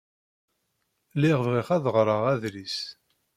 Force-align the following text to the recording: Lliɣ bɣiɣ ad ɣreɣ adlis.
Lliɣ 1.15 1.39
bɣiɣ 1.45 1.67
ad 1.75 1.85
ɣreɣ 1.95 2.21
adlis. 2.33 2.77